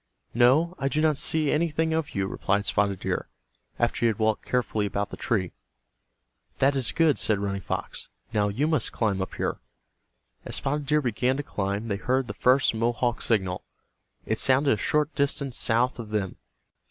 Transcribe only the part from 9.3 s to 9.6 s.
here."